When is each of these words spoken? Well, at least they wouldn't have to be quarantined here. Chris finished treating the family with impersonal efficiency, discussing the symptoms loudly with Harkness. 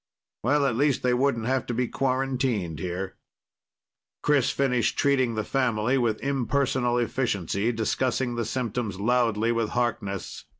Well, 0.41 0.65
at 0.65 0.75
least 0.75 1.03
they 1.03 1.13
wouldn't 1.13 1.45
have 1.45 1.67
to 1.67 1.75
be 1.75 1.87
quarantined 1.87 2.79
here. 2.79 3.17
Chris 4.23 4.49
finished 4.49 4.97
treating 4.97 5.35
the 5.35 5.43
family 5.43 5.95
with 5.99 6.19
impersonal 6.23 6.97
efficiency, 6.97 7.71
discussing 7.71 8.33
the 8.33 8.45
symptoms 8.45 8.99
loudly 8.99 9.51
with 9.51 9.69
Harkness. 9.77 10.45